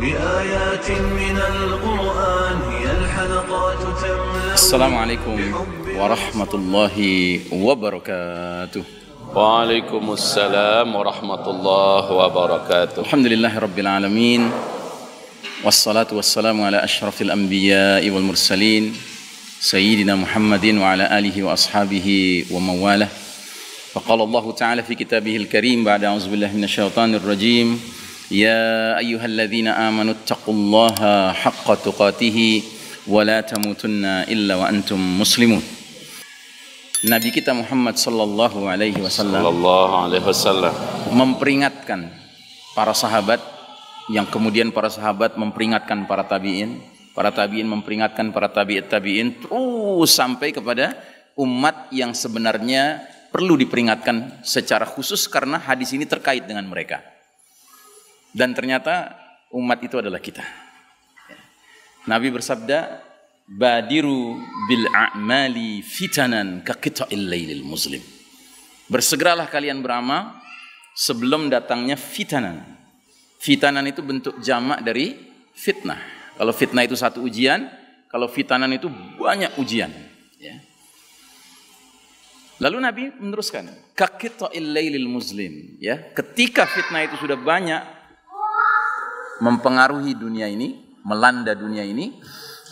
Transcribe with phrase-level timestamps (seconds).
[0.00, 5.36] بآيات من القرآن هي الحلقات تملأ السلام عليكم
[5.96, 6.96] ورحمة الله
[7.52, 8.82] وبركاته.
[9.34, 13.00] وعليكم السلام ورحمة الله وبركاته.
[13.00, 14.50] الحمد لله رب العالمين
[15.64, 18.96] والصلاة والسلام على أشرف الأنبياء والمرسلين
[19.60, 22.08] سيدنا محمد وعلى آله وأصحابه
[22.50, 23.08] ومن والاه
[23.92, 27.80] فقال الله تعالى في كتابه الكريم بعد أعوذ بالله من الشيطان الرجيم
[28.31, 30.97] يا أيها الذين آمنوا اتقوا الله
[31.33, 32.37] حق تقاته
[33.05, 35.63] ولا تموتن إلا وأنتم مسلمون
[37.05, 40.73] Nabi kita Muhammad sallallahu alaihi wasallam Sallallahu alaihi wasallam
[41.13, 42.09] memperingatkan
[42.73, 43.37] para sahabat
[44.09, 46.81] yang kemudian para sahabat memperingatkan para tabi'in,
[47.13, 50.97] para tabi'in memperingatkan para tabi'it tabi'in terus sampai kepada
[51.37, 57.05] umat yang sebenarnya perlu diperingatkan secara khusus karena hadis ini terkait dengan mereka.
[58.30, 59.14] Dan ternyata
[59.50, 60.42] umat itu adalah kita.
[62.06, 63.02] Nabi bersabda,
[63.50, 64.38] "Badiru
[64.70, 66.78] bil a'mali fitanan ka
[67.10, 68.00] lailil muslim."
[68.90, 70.34] Bersegeralah kalian beramal
[70.94, 72.64] sebelum datangnya fitanan.
[73.38, 75.16] Fitanan itu bentuk jamak dari
[75.54, 76.00] fitnah.
[76.34, 77.68] Kalau fitnah itu satu ujian,
[78.10, 79.92] kalau fitanan itu banyak ujian.
[80.40, 80.58] Ya.
[82.60, 87.99] Lalu Nabi meneruskan, "Kaqita'il lailil muslim." Ya, ketika fitnah itu sudah banyak
[89.40, 92.20] mempengaruhi dunia ini, melanda dunia ini,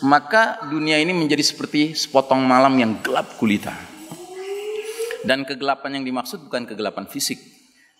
[0.05, 3.75] maka dunia ini menjadi seperti sepotong malam yang gelap gulita.
[5.25, 7.41] Dan kegelapan yang dimaksud bukan kegelapan fisik,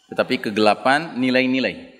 [0.07, 1.99] tetapi kegelapan nilai-nilai.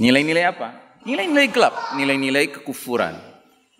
[0.00, 0.68] Nilai-nilai apa?
[1.04, 3.18] Nilai-nilai gelap, nilai-nilai kekufuran,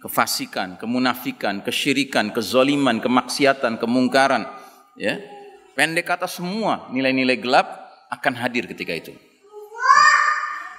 [0.05, 4.45] kefasikan, kemunafikan, kesyirikan, kezoliman, kemaksiatan, kemungkaran,
[4.99, 5.17] ya.
[5.79, 7.71] Pendek kata semua nilai-nilai gelap
[8.11, 9.15] akan hadir ketika itu.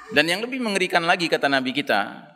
[0.09, 2.29] Dan yang lebih mengerikan lagi kata Nabi kita,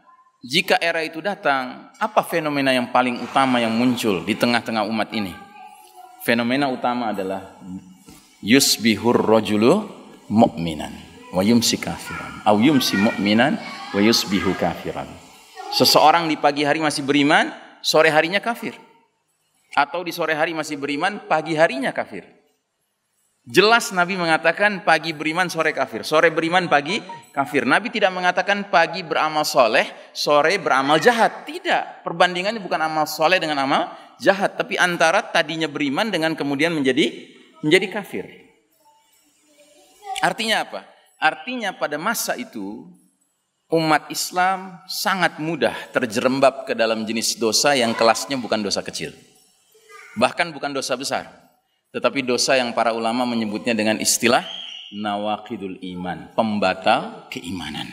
[0.45, 5.34] jika era itu datang, apa fenomena yang paling utama yang muncul di tengah-tengah umat ini?
[6.22, 7.57] Fenomena utama adalah
[8.45, 9.89] yusbihur rajulu
[10.29, 10.94] mu'minan
[11.33, 12.45] wa yumsi kafiran.
[12.45, 13.57] Au yumsi mu'minan
[13.95, 15.09] wa yusbihu kafiran.
[15.73, 17.50] Seseorang di pagi hari masih beriman,
[17.81, 18.78] sore harinya kafir.
[19.73, 22.22] Atau di sore hari masih beriman, pagi harinya kafir.
[23.44, 26.08] Jelas Nabi mengatakan pagi beriman, sore kafir.
[26.08, 27.04] Sore beriman, pagi
[27.36, 27.68] kafir.
[27.68, 29.84] Nabi tidak mengatakan pagi beramal soleh,
[30.16, 31.44] sore beramal jahat.
[31.44, 32.08] Tidak.
[32.08, 34.56] Perbandingannya bukan amal soleh dengan amal jahat.
[34.56, 37.12] Tapi antara tadinya beriman dengan kemudian menjadi
[37.59, 38.26] menjadi kafir.
[40.24, 40.88] Artinya apa?
[41.20, 42.88] Artinya pada masa itu
[43.68, 49.12] umat Islam sangat mudah terjerembab ke dalam jenis dosa yang kelasnya bukan dosa kecil.
[50.16, 51.43] Bahkan bukan dosa besar
[51.94, 54.42] tetapi dosa yang para ulama menyebutnya dengan istilah
[54.90, 57.86] nawakidul iman, pembatal keimanan.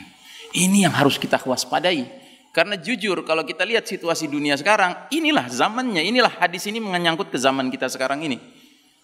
[0.56, 2.08] Ini yang harus kita waspadai.
[2.50, 7.38] Karena jujur kalau kita lihat situasi dunia sekarang, inilah zamannya, inilah hadis ini menyangkut ke
[7.38, 8.40] zaman kita sekarang ini.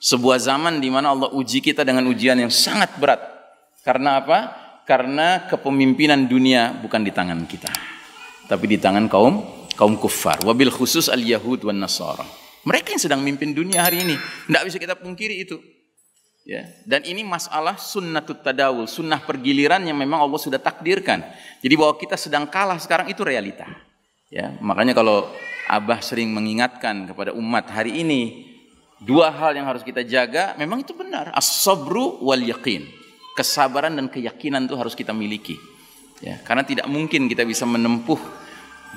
[0.03, 3.23] Sebuah zaman di mana Allah uji kita dengan ujian yang sangat berat.
[3.87, 4.39] Karena apa?
[4.83, 7.71] Karena kepemimpinan dunia bukan di tangan kita,
[8.51, 9.47] tapi di tangan kaum
[9.79, 10.43] kaum kufar.
[10.43, 12.46] Wabil khusus al Yahud wan Nasara.
[12.67, 14.19] Mereka yang sedang mimpin dunia hari ini.
[14.19, 15.63] Tidak bisa kita pungkiri itu.
[16.47, 16.67] Ya.
[16.87, 21.23] Dan ini masalah sunnatut tadawul, sunnah pergiliran yang memang Allah sudah takdirkan.
[21.63, 23.67] Jadi bahwa kita sedang kalah sekarang itu realita.
[24.31, 25.31] Ya, makanya kalau
[25.67, 28.47] Abah sering mengingatkan kepada umat hari ini
[29.03, 31.35] dua hal yang harus kita jaga, memang itu benar.
[31.35, 32.87] As-sabru wal yakin.
[33.35, 35.59] Kesabaran dan keyakinan itu harus kita miliki.
[36.23, 38.46] Ya, karena tidak mungkin kita bisa menempuh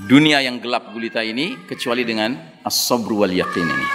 [0.08, 3.88] dunia yang gelap gulita ini kecuali dengan as-sabru wal yaqin ini.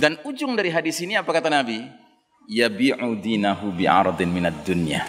[0.00, 1.84] Dan ujung dari hadis ini apa kata Nabi?
[2.48, 5.04] Yabi'u dinahu bi'ardin minad dunya.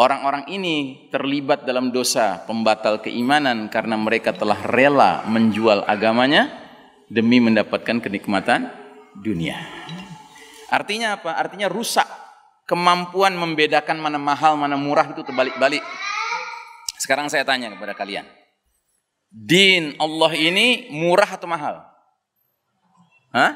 [0.00, 6.48] Orang-orang ini terlibat dalam dosa pembatal keimanan karena mereka telah rela menjual agamanya
[7.12, 8.72] demi mendapatkan kenikmatan
[9.12, 9.60] dunia.
[10.72, 11.36] Artinya apa?
[11.36, 12.08] Artinya rusak
[12.64, 15.84] kemampuan membedakan mana mahal, mana murah itu terbalik-balik.
[16.96, 18.39] Sekarang saya tanya kepada kalian
[19.30, 21.86] din Allah ini murah atau mahal?
[23.30, 23.54] Hah?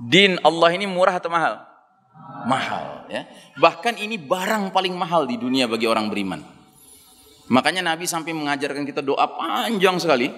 [0.00, 1.60] Din Allah ini murah atau mahal?
[2.48, 3.28] Mahal ya.
[3.60, 6.40] Bahkan ini barang paling mahal di dunia bagi orang beriman.
[7.46, 10.32] Makanya Nabi sampai mengajarkan kita doa panjang sekali.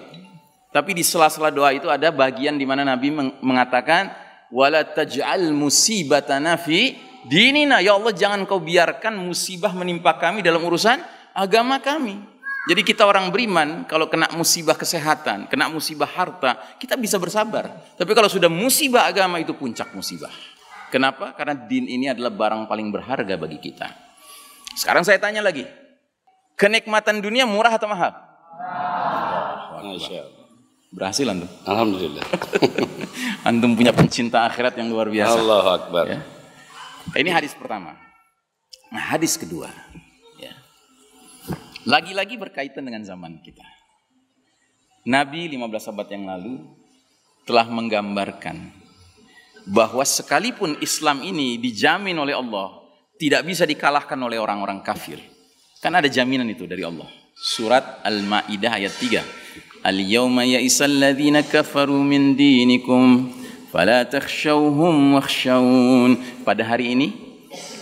[0.69, 3.09] Tapi di sela-sela doa itu ada bagian di mana Nabi
[3.41, 4.13] mengatakan
[4.53, 6.93] wala taj'al musibatana fi
[7.25, 11.01] dinina ya Allah jangan kau biarkan musibah menimpa kami dalam urusan
[11.33, 12.21] agama kami.
[12.67, 17.71] Jadi kita orang beriman kalau kena musibah kesehatan, kena musibah harta, kita bisa bersabar.
[17.95, 20.31] Tapi kalau sudah musibah agama itu puncak musibah.
[20.91, 21.31] Kenapa?
[21.37, 23.87] Karena din ini adalah barang paling berharga bagi kita.
[24.75, 25.63] Sekarang saya tanya lagi.
[26.59, 28.11] Kenikmatan dunia murah atau mahal?
[29.79, 30.27] Allah.
[30.89, 31.47] Berhasil antum.
[31.63, 32.25] Alhamdulillah.
[33.47, 35.37] Antum punya pencinta akhirat yang luar biasa.
[35.37, 36.03] Allahu Akbar.
[36.09, 36.19] Ya.
[37.13, 37.93] Ini hadis pertama.
[38.89, 39.69] Nah, hadis kedua.
[41.89, 43.65] Lagi-lagi berkaitan dengan zaman kita.
[45.09, 46.61] Nabi 15 abad yang lalu
[47.49, 48.69] telah menggambarkan
[49.65, 52.77] bahwa sekalipun Islam ini dijamin oleh Allah
[53.17, 55.17] tidak bisa dikalahkan oleh orang-orang kafir.
[55.81, 57.09] Kan ada jaminan itu dari Allah.
[57.33, 59.81] Surat Al-Maidah ayat 3.
[59.81, 63.33] Al-yawma ya'isal ladzina kafaru min dinikum
[63.73, 65.17] fala takhshawhum.
[66.45, 67.28] Pada hari ini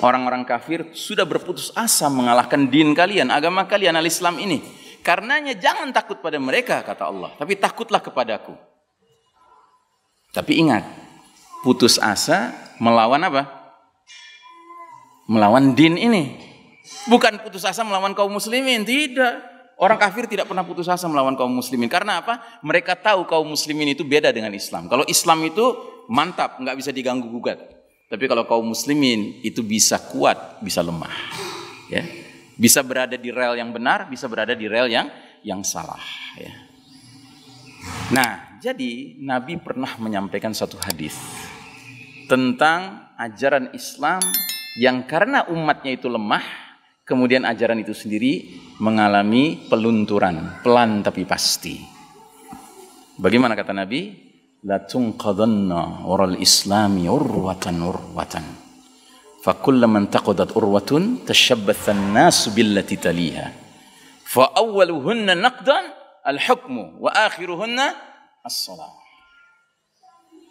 [0.01, 4.63] orang-orang kafir sudah berputus asa mengalahkan din kalian, agama kalian al-Islam ini.
[5.03, 8.55] Karenanya jangan takut pada mereka kata Allah, tapi takutlah kepadaku.
[10.35, 10.83] Tapi ingat,
[11.63, 13.47] putus asa melawan apa?
[15.31, 16.35] Melawan din ini.
[17.07, 19.39] Bukan putus asa melawan kaum muslimin, tidak.
[19.77, 21.85] Orang kafir tidak pernah putus asa melawan kaum muslimin.
[21.85, 22.59] Karena apa?
[22.65, 24.89] Mereka tahu kaum muslimin itu beda dengan Islam.
[24.89, 25.63] Kalau Islam itu
[26.09, 27.76] mantap, nggak bisa diganggu gugat.
[28.07, 31.11] Tapi kalau kaum muslimin itu bisa kuat, bisa lemah.
[31.91, 32.07] Ya.
[32.55, 35.11] Bisa berada di rel yang benar, bisa berada di rel yang
[35.43, 35.99] yang salah.
[36.39, 36.53] Ya.
[38.11, 41.19] Nah, jadi Nabi pernah menyampaikan satu hadis
[42.31, 44.23] tentang ajaran Islam
[44.79, 46.43] yang karena umatnya itu lemah,
[47.03, 48.47] kemudian ajaran itu sendiri
[48.79, 51.81] mengalami pelunturan, pelan tapi pasti.
[53.17, 54.26] Bagaimana kata Nabi?
[54.65, 58.45] latunqadanna ural islami urwatan urwatan.
[59.45, 63.53] Fa kullaman taqadat urwatun tashabbatha an-nas billati taliha.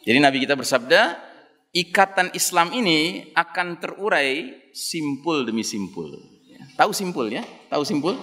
[0.07, 1.19] Jadi nabi kita bersabda
[1.75, 6.15] ikatan Islam ini akan terurai simpul demi simpul.
[6.49, 7.45] Ya, tahu simpul ya?
[7.69, 8.15] Tahu simpul?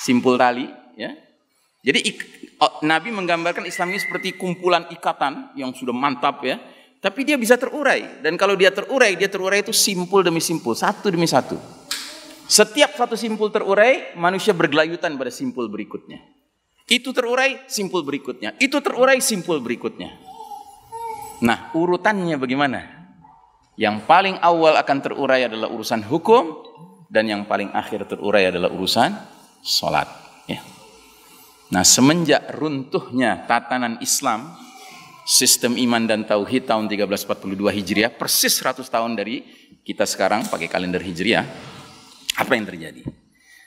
[0.00, 0.66] Simpul tali
[0.98, 1.14] ya.
[1.86, 2.00] Jadi
[2.58, 6.58] oh, Nabi menggambarkan Islam ini seperti kumpulan ikatan yang sudah mantap ya
[7.06, 8.18] tapi dia bisa terurai.
[8.18, 11.54] Dan kalau dia terurai, dia terurai itu simpul demi simpul, satu demi satu.
[12.50, 16.18] Setiap satu simpul terurai, manusia bergelayutan pada simpul berikutnya.
[16.90, 18.58] Itu terurai, simpul berikutnya.
[18.58, 20.18] Itu terurai, simpul berikutnya.
[21.46, 22.80] Nah, urutannya bagaimana?
[23.78, 26.58] Yang paling awal akan terurai adalah urusan hukum,
[27.06, 29.14] dan yang paling akhir terurai adalah urusan
[29.62, 30.25] sholat.
[31.66, 34.54] Nah, semenjak runtuhnya tatanan Islam,
[35.26, 39.42] sistem iman dan tauhid tahun 1342 Hijriah, persis 100 tahun dari
[39.82, 41.42] kita sekarang pakai kalender Hijriah.
[42.38, 43.02] Apa yang terjadi?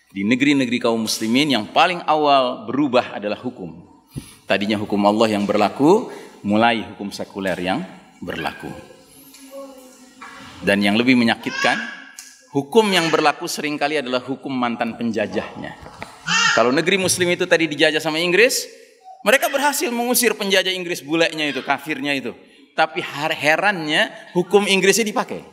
[0.09, 3.83] Di negeri-negeri kaum muslimin yang paling awal berubah adalah hukum.
[4.47, 6.09] Tadinya hukum Allah yang berlaku,
[6.41, 7.83] mulai hukum sekuler yang
[8.23, 8.71] berlaku.
[10.63, 11.77] Dan yang lebih menyakitkan,
[12.55, 15.75] hukum yang berlaku sering kali adalah hukum mantan penjajahnya.
[16.55, 18.65] Kalau negeri muslim itu tadi dijajah sama Inggris,
[19.25, 22.31] mereka berhasil mengusir penjajah Inggris bulenya itu, kafirnya itu.
[22.73, 25.43] Tapi herannya hukum Inggrisnya dipakai.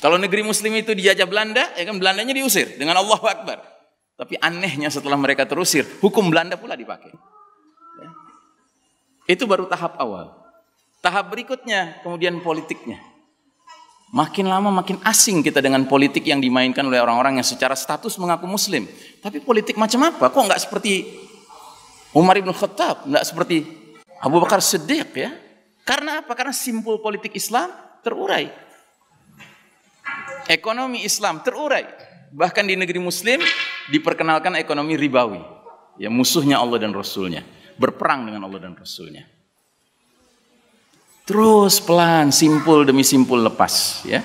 [0.00, 3.60] Kalau negeri muslim itu dijajah Belanda, ya kan Belandanya diusir dengan Allah Akbar.
[4.16, 7.12] Tapi anehnya setelah mereka terusir, hukum Belanda pula dipakai.
[8.00, 8.10] Ya.
[9.28, 10.32] Itu baru tahap awal.
[11.04, 13.09] Tahap berikutnya kemudian politiknya.
[14.10, 18.42] Makin lama makin asing kita dengan politik yang dimainkan oleh orang-orang yang secara status mengaku
[18.50, 18.90] muslim.
[19.22, 20.34] Tapi politik macam apa?
[20.34, 21.06] Kok nggak seperti
[22.10, 23.62] Umar ibn Khattab, tidak seperti
[24.18, 25.30] Abu Bakar Siddiq ya.
[25.86, 26.34] Karena apa?
[26.34, 27.70] Karena simpul politik Islam
[28.02, 28.50] terurai.
[30.50, 31.86] Ekonomi Islam terurai.
[32.34, 33.38] Bahkan di negeri muslim
[33.94, 35.38] diperkenalkan ekonomi ribawi.
[36.02, 37.46] Ya musuhnya Allah dan Rasulnya.
[37.78, 39.39] Berperang dengan Allah dan Rasulnya.
[41.30, 44.02] Terus pelan, simpul demi simpul lepas.
[44.02, 44.18] ya.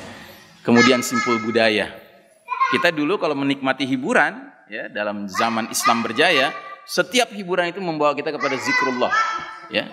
[0.65, 1.93] Kemudian simpul budaya.
[2.73, 6.49] Kita dulu kalau menikmati hiburan, ya dalam zaman Islam berjaya,
[6.85, 9.09] setiap hiburan itu membawa kita kepada zikrullah
[9.73, 9.89] ya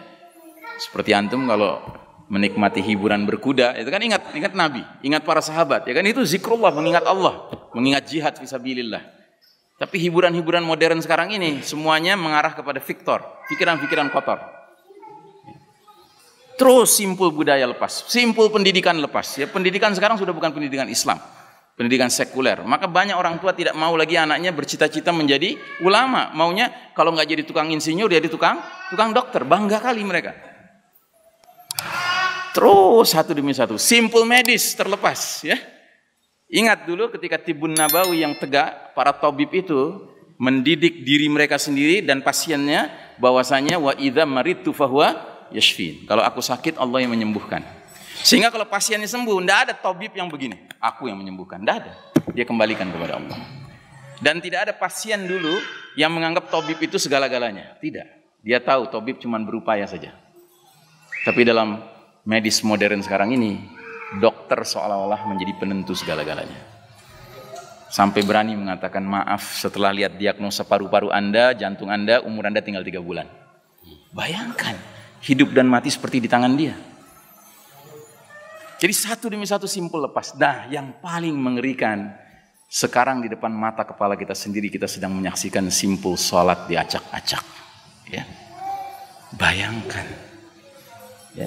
[0.76, 1.80] seperti antum kalau
[2.28, 6.68] menikmati hiburan berkuda itu kan ingat ingat nabi ingat para sahabat ya kan itu zikrullah
[6.68, 9.00] mengingat Allah mengingat jihad fisabilillah
[9.80, 14.61] tapi hiburan-hiburan modern sekarang ini semuanya mengarah kepada Victor pikiran-pikiran kotor
[16.62, 21.18] terus simpul budaya lepas simpul pendidikan lepas ya pendidikan sekarang sudah bukan pendidikan Islam
[21.72, 22.60] pendidikan sekuler.
[22.64, 26.30] Maka banyak orang tua tidak mau lagi anaknya bercita-cita menjadi ulama.
[26.36, 28.60] Maunya kalau nggak jadi tukang insinyur, jadi tukang
[28.92, 29.42] tukang dokter.
[29.42, 30.36] Bangga kali mereka.
[32.52, 35.56] Terus satu demi satu, simpul medis terlepas ya.
[36.52, 40.04] Ingat dulu ketika Tibun Nabawi yang tegak, para tabib itu
[40.36, 46.04] mendidik diri mereka sendiri dan pasiennya bahwasanya wa idza maritu fahuwa yashfin.
[46.08, 47.64] Kalau aku sakit Allah yang menyembuhkan.
[48.22, 50.56] Sehingga kalau pasiennya sembuh, tidak ada tabib yang begini.
[50.78, 51.92] Aku yang menyembuhkan, tidak ada.
[52.32, 53.38] Dia kembalikan kepada Allah.
[54.22, 55.58] Dan tidak ada pasien dulu
[55.98, 57.76] yang menganggap tabib itu segala-galanya.
[57.82, 58.38] Tidak.
[58.42, 60.14] Dia tahu tabib cuma berupaya saja.
[61.26, 61.82] Tapi dalam
[62.22, 63.58] medis modern sekarang ini,
[64.18, 66.70] dokter seolah-olah menjadi penentu segala-galanya.
[67.92, 73.04] Sampai berani mengatakan maaf setelah lihat diagnosa paru-paru Anda, jantung Anda, umur Anda tinggal tiga
[73.04, 73.28] bulan.
[74.16, 74.76] Bayangkan,
[75.22, 76.74] hidup dan mati seperti di tangan dia.
[78.82, 80.34] Jadi satu demi satu simpul lepas.
[80.34, 82.18] Nah, yang paling mengerikan
[82.66, 87.44] sekarang di depan mata kepala kita sendiri kita sedang menyaksikan simpul sholat diacak-acak.
[88.10, 88.26] Ya.
[89.38, 90.02] Bayangkan.
[91.38, 91.46] Ya.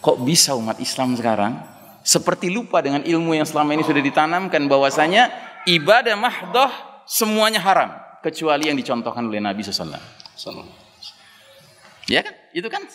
[0.00, 1.60] Kok bisa umat Islam sekarang
[2.00, 5.28] seperti lupa dengan ilmu yang selama ini sudah ditanamkan bahwasanya
[5.68, 6.72] ibadah mahdoh
[7.04, 7.92] semuanya haram
[8.24, 10.00] kecuali yang dicontohkan oleh Nabi SAW.
[12.08, 12.34] Ya kan?
[12.56, 12.88] Itu kan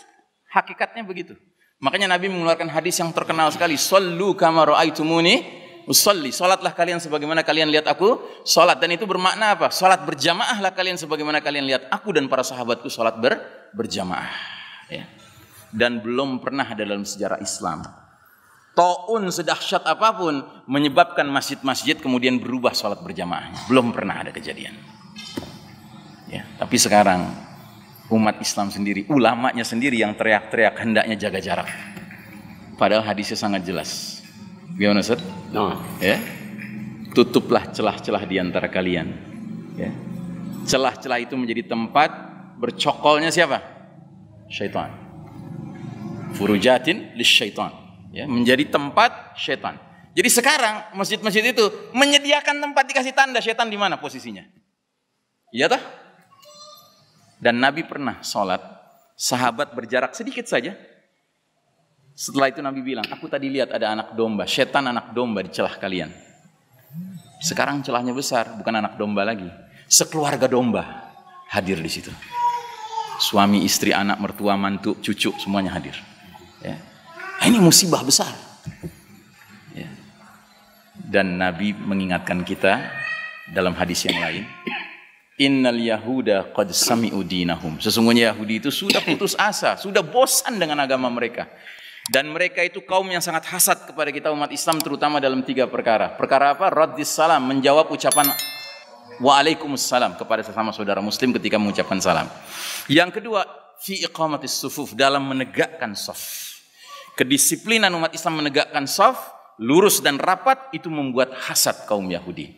[0.55, 1.35] hakikatnya begitu.
[1.83, 5.43] Makanya Nabi mengeluarkan hadis yang terkenal sekali, "Shallu kama raaitumuni
[5.91, 8.15] usolli." Salatlah kalian sebagaimana kalian lihat aku
[8.47, 9.67] salat dan itu bermakna apa?
[9.75, 13.35] Salat berjamaahlah kalian sebagaimana kalian lihat aku dan para sahabatku salat ber,
[13.75, 14.31] berjamaah.
[14.87, 15.03] Ya.
[15.75, 17.83] Dan belum pernah ada dalam sejarah Islam
[18.75, 23.71] taun sedahsyat apa pun menyebabkan masjid-masjid kemudian berubah salat berjamaah.
[23.71, 24.75] Belum pernah ada kejadian.
[26.27, 27.31] Ya, tapi sekarang
[28.13, 31.69] umat Islam sendiri, ulamanya sendiri yang teriak-teriak hendaknya jaga jarak.
[32.75, 34.21] Padahal hadisnya sangat jelas.
[34.75, 35.23] Gimana Ustaz?
[35.55, 35.79] No.
[36.03, 36.19] Ya.
[37.15, 39.07] Tutuplah celah-celah di antara kalian.
[39.79, 39.89] Ya.
[40.67, 42.11] Celah-celah itu menjadi tempat
[42.59, 43.63] bercokolnya siapa?
[44.51, 44.91] Syaitan.
[46.35, 47.71] Furujatin lis syaitan.
[48.11, 49.75] Ya, menjadi tempat syaitan.
[50.15, 54.43] Jadi sekarang masjid-masjid itu menyediakan tempat dikasih tanda syaitan di mana posisinya.
[55.51, 55.81] Iya toh?
[57.45, 58.57] Dan Nabi pernah sholat,
[59.13, 60.73] sahabat berjarak sedikit saja.
[62.17, 65.77] Setelah itu Nabi bilang, aku tadi lihat ada anak domba, setan anak domba di celah
[65.77, 66.09] kalian.
[67.45, 69.45] Sekarang celahnya besar, bukan anak domba lagi.
[69.85, 71.13] Sekeluarga domba
[71.53, 72.09] hadir di situ.
[73.21, 75.93] Suami, istri, anak, mertua, mantu, cucu, semuanya hadir.
[76.65, 76.81] Ya.
[77.37, 78.33] Nah, ini musibah besar.
[79.77, 79.85] Ya.
[80.97, 82.89] Dan Nabi mengingatkan kita
[83.53, 84.49] dalam hadis yang lain,
[85.35, 87.75] Innal Yahuda qad sami'u dinahum.
[87.83, 91.51] Sesungguhnya Yahudi itu sudah putus asa, sudah bosan dengan agama mereka.
[92.05, 96.13] Dan mereka itu kaum yang sangat hasad kepada kita umat Islam terutama dalam tiga perkara.
[96.13, 96.69] Perkara apa?
[96.69, 98.29] Raddis salam, menjawab ucapan
[99.15, 102.27] Waalaikumsalam kepada sesama saudara muslim ketika mengucapkan salam.
[102.85, 103.47] Yang kedua,
[103.79, 106.53] fi iqamatis sufuf dalam menegakkan saf.
[107.15, 112.51] Kedisiplinan umat Islam menegakkan saf, lurus dan rapat itu membuat hasad kaum Yahudi.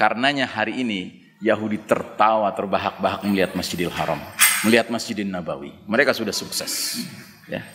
[0.00, 4.22] Karenanya hari ini Yahudi tertawa terbahak-bahak melihat Masjidil Haram,
[4.62, 5.74] melihat Masjidil Nabawi.
[5.90, 7.02] Mereka sudah sukses.
[7.50, 7.66] Ya.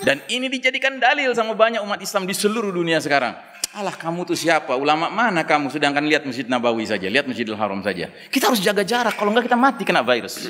[0.00, 3.36] Dan ini dijadikan dalil sama banyak umat Islam di seluruh dunia sekarang.
[3.76, 4.72] Alah kamu tuh siapa?
[4.74, 5.68] Ulama mana kamu?
[5.68, 8.08] Sedangkan lihat Masjid Nabawi saja, lihat Masjidil Haram saja.
[8.32, 10.48] Kita harus jaga jarak, kalau enggak kita mati kena virus.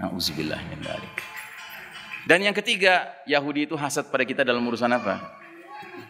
[0.00, 0.80] Nauzubillah min.
[2.26, 5.22] Dan yang ketiga, Yahudi itu hasad pada kita dalam urusan apa?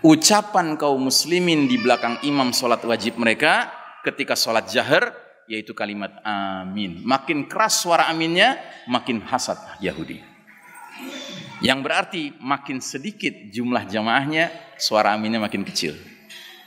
[0.01, 3.69] Ucapan kaum muslimin di belakang imam sholat wajib mereka
[4.07, 7.03] ketika sholat jahar, yaitu kalimat amin.
[7.03, 10.23] Makin keras suara aminnya, makin hasad Yahudi.
[11.65, 15.97] Yang berarti makin sedikit jumlah jamaahnya, suara aminnya makin kecil.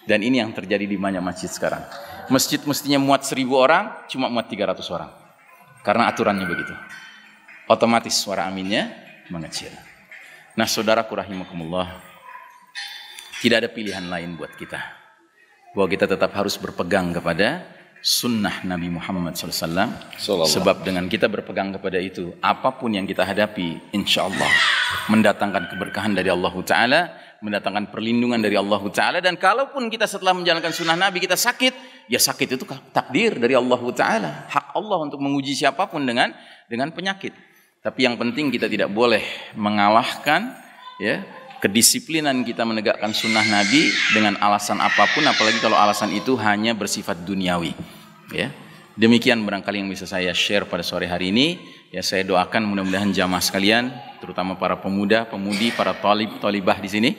[0.09, 1.85] Dan ini yang terjadi di banyak masjid sekarang.
[2.33, 5.11] Masjid mestinya muat seribu orang, cuma muat 300 orang.
[5.85, 6.73] Karena aturannya begitu.
[7.69, 8.89] Otomatis suara aminnya
[9.29, 9.69] mengecil.
[10.57, 12.01] Nah saudaraku rahimakumullah,
[13.45, 14.81] tidak ada pilihan lain buat kita.
[15.77, 19.91] Bahwa kita tetap harus berpegang kepada sunnah Nabi Muhammad SAW.
[20.47, 24.51] Sebab dengan kita berpegang kepada itu, apa pun yang kita hadapi, insya Allah
[25.11, 27.01] mendatangkan keberkahan dari Allah Ta'ala,
[27.43, 29.19] mendatangkan perlindungan dari Allah Ta'ala.
[29.19, 32.63] Dan kalaupun kita setelah menjalankan sunnah Nabi kita sakit, ya sakit itu
[32.95, 34.31] takdir dari Allah Ta'ala.
[34.47, 36.31] Hak Allah untuk menguji siapa pun dengan
[36.71, 37.35] dengan penyakit.
[37.79, 39.23] Tapi yang penting kita tidak boleh
[39.55, 40.51] mengalahkan
[40.99, 41.23] ya
[41.59, 47.21] kedisiplinan kita menegakkan sunnah Nabi dengan alasan apa pun, apalagi kalau alasan itu hanya bersifat
[47.23, 47.75] duniawi.
[48.33, 48.51] Ya,
[48.97, 51.59] demikian barangkali yang bisa saya share pada sore hari ini.
[51.89, 53.89] Ya, saya doakan mudah-mudahan jamaah sekalian,
[54.21, 57.11] terutama para pemuda, pemudi, para talib, talibah di sini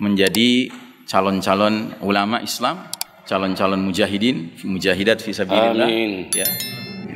[0.00, 0.72] menjadi
[1.04, 2.88] calon-calon ulama Islam,
[3.28, 5.84] calon-calon mujahidin, mujahidat fisabilillah.
[5.84, 6.32] Amin.
[6.32, 6.48] Ya,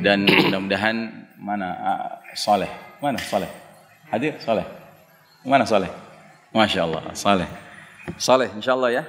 [0.05, 0.95] dan mudah-mudahan
[1.41, 2.69] mana uh, Saleh
[2.99, 3.47] Mana Saleh?
[4.11, 4.67] Hadir Saleh?
[5.47, 5.87] Mana Saleh?
[6.53, 7.49] Masya Allah, Saleh.
[8.17, 9.03] Saleh, insya Allah ya.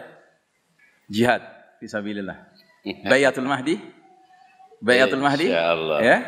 [1.08, 1.42] Jihad,
[1.80, 2.36] fisabilillah.
[3.10, 3.80] Bayatul Mahdi.
[4.80, 5.48] Bayatul Mahdi.
[5.48, 5.98] Insya Allah.
[6.04, 6.18] Ya.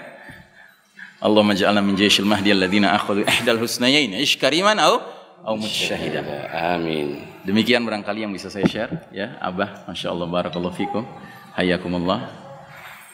[1.22, 4.10] Allahumma ja'alna min jayshil mahdi alladhina akhadhu ihdal husnayain.
[4.18, 4.98] Ish kariman au
[5.46, 6.26] au mut syahidan.
[6.50, 7.22] Amin.
[7.46, 11.06] Demikian barangkali yang bisa saya share ya, Abah, Masya Allah, Barakallahu Fikum,
[11.54, 12.26] Hayakumullah,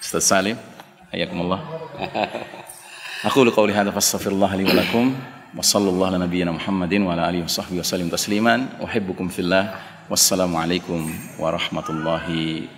[0.00, 0.56] Ustaz Salim,
[1.12, 1.60] Hayakumullah.
[3.28, 4.64] Aku lu qawli hadha fastaghfirullah li
[5.56, 8.84] وصلى الله على نبينا محمد وعلى آله وصحبه وسلم تسليما.
[8.84, 9.74] أحبكم في الله.
[10.10, 12.26] والسلام عليكم ورحمة الله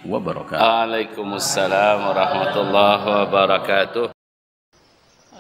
[0.08, 0.66] وبركاته.
[0.66, 4.10] وعليكم السلام ورحمة الله وبركاته.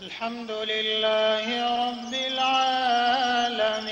[0.02, 1.46] الحمد لله
[1.86, 3.89] رب العالمين.